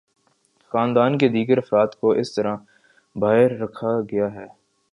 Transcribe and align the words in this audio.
خاندان 0.71 1.17
کے 1.17 1.27
دیگر 1.27 1.57
افراد 1.57 1.87
کو 1.99 2.11
اس 2.11 2.35
طرح 2.35 2.55
باہر 3.15 3.57
رکھا 3.59 3.99
گیا 4.11 4.33
ہے۔ 4.33 4.47